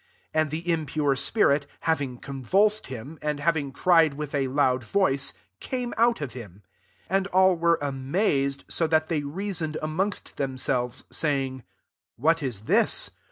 [0.29, 4.83] ^' 26 And the impure spirit, having convulsed him, and having cried with a loud
[4.83, 6.63] voice, came out of him.
[7.09, 11.61] 27 And all were amazed, so that they reasoned amongst themselves, saying."
[12.17, 13.11] What is this